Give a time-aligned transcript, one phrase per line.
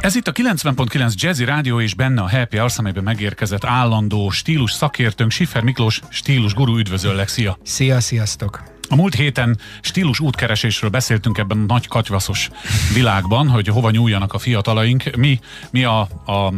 [0.00, 4.72] Ez itt a 90.9 Jazzy Rádió és benne a Happy Hours, amelyben megérkezett állandó stílus
[4.72, 7.58] szakértőnk Siffer Miklós, stílus guru, üdvözöllek, szia!
[7.62, 8.62] Szia, sziasztok!
[8.88, 12.50] A múlt héten stílus útkeresésről beszéltünk ebben a nagy katyvaszos
[12.94, 15.16] világban, hogy hova nyúljanak a fiatalaink.
[15.16, 15.38] Mi,
[15.70, 16.52] mi a, a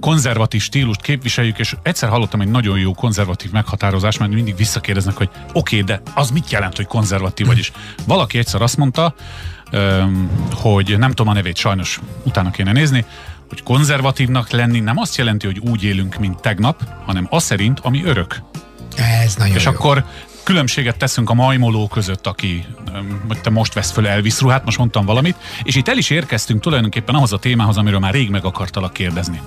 [0.00, 5.28] konzervatív stílust képviseljük, és egyszer hallottam egy nagyon jó konzervatív meghatározást, mert mindig visszakérdeznek, hogy
[5.52, 7.72] oké, okay, de az mit jelent, hogy konzervatív vagy is?
[8.06, 9.14] Valaki egyszer azt mondta,
[10.52, 13.04] hogy nem tudom a nevét, sajnos utána kéne nézni,
[13.48, 18.04] hogy konzervatívnak lenni nem azt jelenti, hogy úgy élünk, mint tegnap, hanem az szerint, ami
[18.04, 18.42] örök.
[18.96, 19.70] Ez nagyon És jó.
[19.70, 20.04] akkor
[20.46, 22.64] különbséget teszünk a majmoló között, aki
[23.26, 26.60] hogy te most vesz föl Elvis ruhát, most mondtam valamit, és itt el is érkeztünk
[26.60, 29.40] tulajdonképpen ahhoz a témához, amiről már rég meg akartalak kérdezni.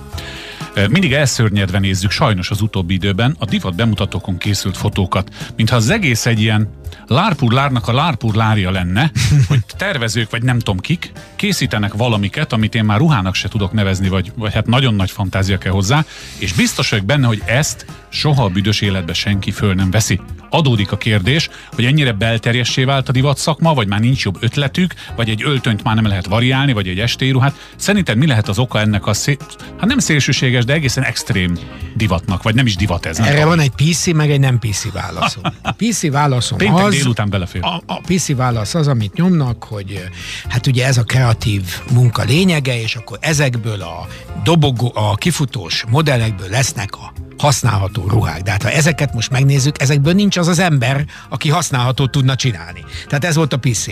[0.88, 6.26] Mindig elszörnyedve nézzük sajnos az utóbbi időben a divat bemutatókon készült fotókat, mintha az egész
[6.26, 6.68] egy ilyen
[7.06, 9.10] lárpur lárnak a lárpur lárja lenne,
[9.48, 14.08] hogy tervezők vagy nem tudom kik készítenek valamiket, amit én már ruhának se tudok nevezni,
[14.08, 16.04] vagy, vagy hát nagyon nagy fantázia kell hozzá,
[16.38, 20.20] és biztos vagyok benne, hogy ezt soha a büdös életbe senki föl nem veszi.
[20.50, 24.94] Adódik a kérdés, hogy ennyire belterjessé vált a divat szakma, vagy már nincs jobb ötletük,
[25.16, 27.54] vagy egy öltönyt már nem lehet variálni, vagy egy estéruhát.
[27.76, 31.58] Szerinted mi lehet az oka ennek a szé- hát nem szélsőséges, de egészen extrém
[31.94, 33.18] divatnak, vagy nem is divat ez.
[33.18, 35.42] Nem Erre van egy PC, meg egy nem PC válaszom.
[35.62, 37.62] A PC válaszom Péntek az, délután belefér.
[37.64, 40.04] a, a PC válasz az, amit nyomnak, hogy
[40.48, 44.06] hát ugye ez a kreatív munka lényege, és akkor ezekből a
[44.44, 48.42] dobogó, a kifutós modellekből lesznek a használható ruhák.
[48.42, 52.84] De hát ha ezeket most megnézzük, ezekből nincs az az ember, aki használható tudna csinálni.
[53.06, 53.86] Tehát ez volt a PC.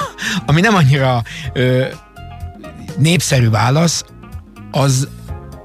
[0.46, 1.86] Ami nem annyira ö,
[2.98, 4.04] népszerű válasz,
[4.70, 5.08] az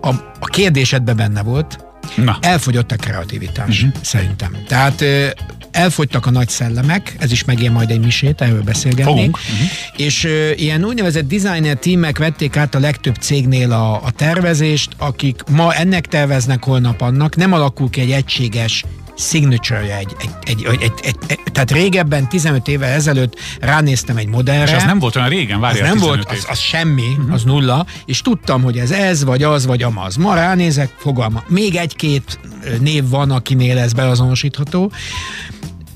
[0.02, 0.10] a,
[0.40, 2.38] a kérdésedben benne volt, Na.
[2.42, 4.02] elfogyott a kreativitás, uh-huh.
[4.04, 4.58] szerintem.
[4.68, 5.28] Tehát ö,
[5.72, 9.16] elfogytak a nagy szellemek, ez is megér majd egy misét, erről beszélgetnék.
[9.16, 9.38] Fogunk.
[9.38, 10.08] Uh-huh.
[10.08, 15.44] És ö, ilyen úgynevezett designer tímek vették át a legtöbb cégnél a, a tervezést, akik
[15.52, 18.84] ma ennek terveznek, holnap annak, nem alakul ki egy egységes
[19.20, 24.28] signature egy, egy, egy, egy, egy, egy, egy, tehát régebben, 15 évvel ezelőtt ránéztem egy
[24.28, 24.72] modellre.
[24.72, 27.34] És az nem volt olyan régen, Az várjál nem 15 volt, az, az semmi, uh-huh.
[27.34, 30.16] az nulla, és tudtam, hogy ez ez, vagy az, vagy amaz.
[30.16, 31.44] Ma ránézek, fogalma.
[31.48, 32.40] Még egy-két
[32.80, 34.92] név van, akinél ez beazonosítható.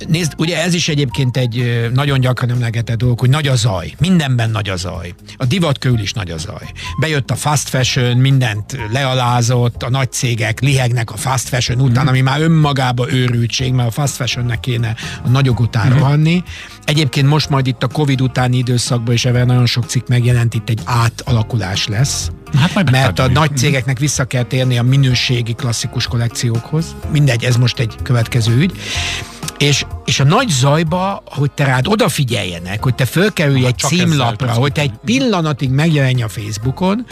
[0.08, 3.94] Nézd, ugye ez is egyébként egy nagyon gyakran emlegetett dolog, hogy nagy a zaj.
[4.00, 5.14] Mindenben nagy a zaj.
[5.38, 6.72] A divat körül is nagy a zaj.
[7.00, 12.22] Bejött a fast fashion, mindent lealázott, a nagy cégek lihegnek a fast fashion után, ami
[12.22, 15.98] már önmagába őrültség, mert a fast fashionnek kéne a nagyok után mm.
[15.98, 16.44] rohanni.
[16.86, 20.70] Egyébként most majd itt a Covid utáni időszakban is ebben nagyon sok cikk megjelent, itt
[20.70, 22.32] egy átalakulás lesz.
[22.58, 26.96] Hát majd Mert a nagy cégeknek vissza kell térni a minőségi klasszikus kollekciókhoz.
[27.12, 28.74] Mindegy, ez most egy következő ügy.
[29.58, 34.72] És, és a nagy zajba, hogy te rád odafigyeljenek, hogy te fölkerülj egy címlapra, hogy
[34.72, 37.06] te egy pillanatig megjelenj a Facebookon,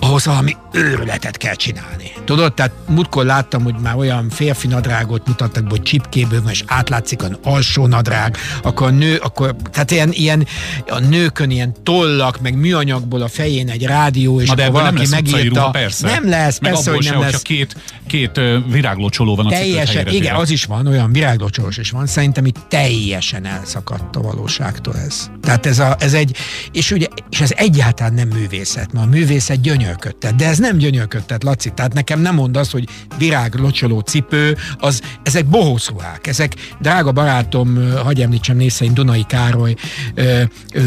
[0.00, 2.12] ahhoz valami őrületet kell csinálni.
[2.24, 7.22] Tudod, tehát múltkor láttam, hogy már olyan férfi nadrágot mutattak, hogy csipkéből van, és átlátszik
[7.22, 10.46] az alsó nadrág, akkor a nő, akkor, tehát ilyen, ilyen
[10.88, 14.94] a nőkön ilyen tollak, meg műanyagból a fején egy rádió, és Na de akkor nem
[14.94, 15.58] valaki megírta.
[15.58, 16.06] ruha, persze.
[16.06, 17.42] Nem lesz, Meg persze, hogy se, nem hogyha lesz.
[17.42, 18.40] két, két
[18.70, 23.46] viráglócsoló van a Teljesen, igen, az is van, olyan viráglocsoros is van, szerintem itt teljesen
[23.46, 25.30] elszakadt a valóságtól ez.
[25.42, 26.36] Tehát ez, a, ez egy,
[26.72, 31.42] és ugye, és ez egyáltalán nem művészet, mert a művészet gyönyörködtet, de ez nem gyönyörködtet,
[31.42, 37.92] Laci, tehát nekem nem mond az, hogy viráglocsoló cipő, az, ezek bohószruhák, ezek, drága barátom,
[38.02, 39.74] hagyj említsem név szerint Dunai Károly,
[40.14, 40.42] ö,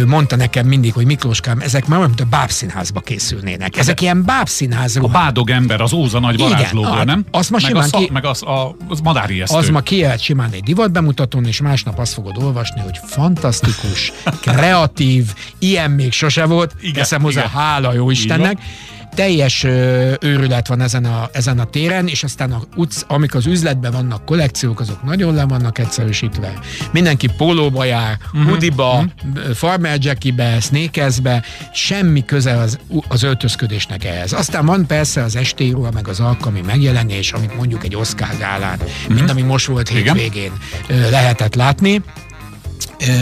[0.05, 3.77] mondta nekem mindig, hogy Miklóskám, ezek már olyan, mint a bábszínházba készülnének.
[3.77, 7.25] Ezek ilyen bábszínház A bádog ember, az Óza nagy varázslóból, nem?
[7.31, 9.57] azt ma meg, simán a, szak, ki- meg az, a, az madárijesztő.
[9.57, 10.75] Az ma kijöhet simán egy
[11.37, 14.11] divatbemutatón, és másnap azt fogod olvasni, hogy fantasztikus,
[14.41, 17.51] kreatív, ilyen még sose volt, Igen, teszem hozzá, igen.
[17.51, 18.57] hála jó Istennek.
[19.17, 19.63] Teljes
[20.19, 24.25] őrület van ezen a, ezen a téren, és aztán a utc, amik az üzletben vannak
[24.25, 26.53] kollekciók, azok nagyon le vannak egyszerűsítve.
[26.91, 28.37] Mindenki pólóba jár, Mhm.
[28.37, 28.49] uh-huh.
[28.49, 29.53] hoodiba, uh-huh.
[29.53, 34.33] farmer jackibe, sneakersbe, semmi köze az, az öltözködésnek ehhez.
[34.33, 39.15] Aztán van persze az estéruha, meg az alkalmi megjelenés, amit mondjuk egy Oscar gálán, uh-huh.
[39.15, 40.15] mint ami most volt Igen.
[40.15, 40.51] hétvégén
[40.87, 42.01] ö, lehetett látni.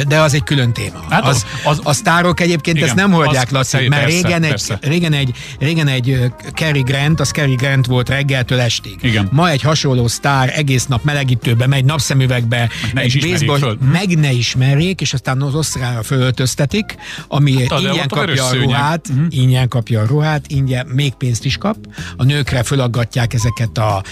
[0.07, 1.03] De az egy külön téma.
[1.09, 4.49] Hát az, az- a sztárok egyébként Igen, ezt nem hordják, Laci, persze, mert régen egy,
[4.49, 4.77] persze.
[4.81, 6.19] régen egy, régen egy
[6.53, 8.95] Cary Grant, az Cary Grant volt reggeltől estig.
[9.01, 9.29] Igen.
[9.31, 13.77] Ma egy hasonló sztár egész nap melegítőbe megy, napszemüvegbe, ne egy is baseball- föl.
[13.91, 16.95] meg ne ismerjék, és aztán az osztrára fölöltöztetik,
[17.27, 19.25] ami Hát, ingyen kapja a ruhát, Mhm.
[19.29, 21.77] ingyen kapja a ruhát, ingyen még pénzt is kap.
[22.17, 24.03] A nőkre fölaggatják ezeket a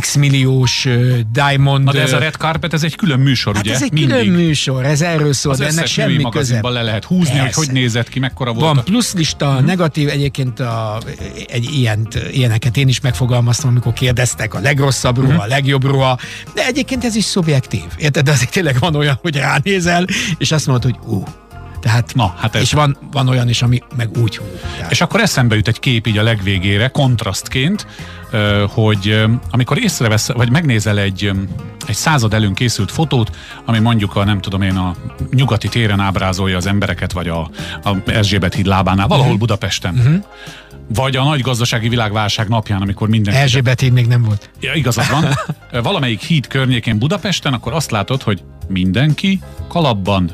[0.00, 0.88] x milliós
[1.32, 3.74] diamond Na de ez a Red Carpet, ez egy külön műsor, Hát ugye?
[3.74, 4.10] ez egy Mindig.
[4.16, 6.60] külön műsor, ez erről szól, Az de ennek semmi köze.
[6.62, 7.60] le lehet húzni, hogy Persze.
[7.60, 8.64] hogy nézett ki, mekkora volt.
[8.66, 9.64] Van a- pluszlista, Mhm.
[9.64, 10.98] negatív, egyébként a,
[11.46, 15.30] egy ilyen, ilyeneket én is megfogalmaztam, amikor kérdeztek a legrosszabb Mhm.
[15.30, 16.18] ruha, a legjobb ruha,
[16.54, 17.84] de egyébként ez is szubjektív.
[17.96, 18.24] Érted?
[18.24, 20.06] De azért tényleg van olyan, hogy ránézel,
[20.38, 21.22] és azt mondod, hogy ú,
[21.80, 24.44] tehát, Na, hát ez- és van, van olyan is, ami meg úgy hú.
[24.76, 27.86] Tehát, És akkor eszembe jut egy kép így a legvégére, kontrasztként,
[28.68, 31.30] hogy amikor észrevesz, vagy megnézel egy,
[31.86, 34.94] egy század előn készült fotót, ami mondjuk a nem tudom én a
[35.32, 37.50] nyugati téren ábrázolja az embereket, vagy a,
[37.84, 39.94] a Erzsébet híd lábánál, valahol Budapesten.
[39.94, 40.14] Mhm.
[40.88, 44.50] Vagy a nagy gazdasági világválság napján, amikor minden Erzsébet híd még nem volt.
[44.60, 45.24] Ja, igazad van.
[45.82, 50.30] Valamelyik híd környékén Budapesten, akkor azt látod, hogy mindenki kalapban,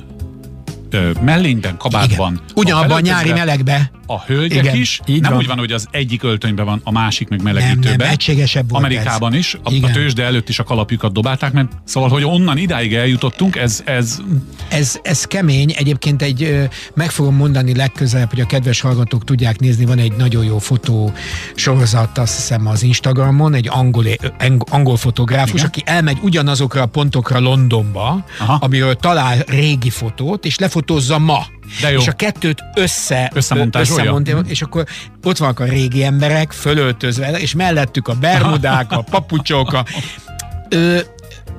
[0.91, 2.32] ö, mellényben, kabátban.
[2.32, 2.44] Igen.
[2.55, 3.91] Ugyanabban a nyári melegbe.
[4.12, 5.00] A hölgyek Igen, is.
[5.06, 5.40] így nem van.
[5.40, 7.96] úgy van, hogy az egyik öltönyben van, a másik meg Nem, melegítőben.
[7.96, 9.38] nem, egységesebb volt Amerikában ez.
[9.38, 9.92] is, a, a Igen.
[9.92, 14.18] tőzsde előtt is a kalapjukat dobálták, mert szóval, hogy onnan idáig eljutottunk, ez, ez
[14.68, 19.84] Ez, ez kemény, egyébként egy, meg fogom mondani legközelebb, hogy a kedves hallgatók tudják nézni,
[19.84, 21.12] van egy nagyon jó fotó
[21.54, 24.04] sorozat, azt hiszem az Instagramon, egy angol,
[24.70, 25.66] angol fotográfus, Igen.
[25.66, 28.58] aki elmegy ugyanazokra a pontokra Londonba, Aha.
[28.60, 31.46] amiről talál régi fotót, és lefotózza ma.
[31.81, 32.00] De jó.
[32.00, 34.02] És a kettőt össze, Összemontázsolja?
[34.02, 34.84] összemontja, és akkor
[35.25, 39.84] ott vannak a régi emberek, fölöltözve, és mellettük a bermudák, a papucsok, a,
[40.69, 40.99] ö,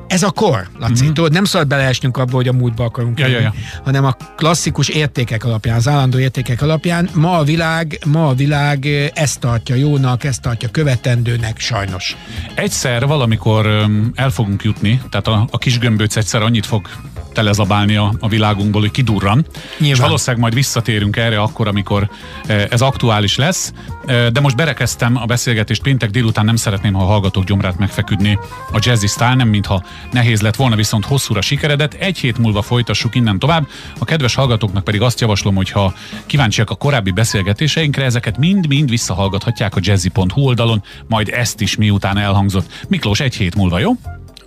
[0.08, 1.04] ez a kor, Laci.
[1.04, 1.14] Mm-hmm.
[1.14, 3.30] Tudod, nem szabad beleesnünk abba, hogy a múltba akarunk Mhm.
[3.30, 3.54] Ja, ja, ja.
[3.84, 7.10] hanem a klasszikus értékek alapján, az állandó értékek alapján.
[7.14, 12.16] Ma a világ, ma a világ ezt tartja jónak, ezt tartja követendőnek, sajnos.
[12.56, 16.88] egyszer valamikor el fogunk jutni, tehát a, a kis gömböc egyszer annyit fog
[17.32, 19.46] telezabálni a, a világunkból, hogy kidurran.
[19.78, 19.96] Nyilván.
[19.96, 22.10] És valószínűleg majd visszatérünk erre akkor, amikor
[22.46, 23.74] eh, ez aktuális lesz.
[24.06, 28.40] Eh, De most berekeztem a beszélgetést péntek délután, nem szeretném, ha a hallgatók gyomrát megfeküdni
[28.72, 31.94] a jazzy style, nem mintha nehéz lett volna, viszont hosszúra sikeredett.
[31.94, 33.68] Egy hét múlva folytassuk innen tovább.
[34.00, 35.94] A kedves hallgatóknak pedig azt javaslom, hogy ha
[36.26, 42.86] kíváncsiak a korábbi beszélgetéseinkre, ezeket mind-mind visszahallgathatják a jazzy.hu oldalon, majd ezt is miután elhangzott.
[42.88, 43.92] Miklós egy hét múlva, jó?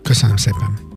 [0.03, 0.93] Köszönöm szépen.